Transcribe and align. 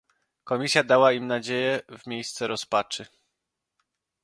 Komisja 0.43 0.83
dała 0.83 1.11
im 1.11 1.27
nadzieję 1.27 1.81
w 1.97 2.07
miejsce 2.07 2.47
rozpaczy 2.47 3.05